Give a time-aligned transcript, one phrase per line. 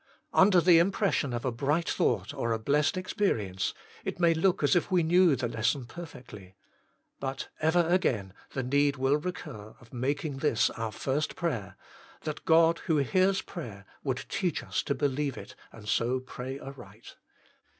[0.33, 3.71] Under the impression of a bright thought, or a blessed ex perience,
[4.03, 6.55] it may look as if we knew the lesson perfectly.
[7.19, 11.75] But ever again the need will recur of making this our first prayer
[12.21, 16.53] that God who hears prayer would teach us to believe it, and so to pray
[16.57, 17.15] 154 TJIE MINISTRY OF INTERCESSION aright.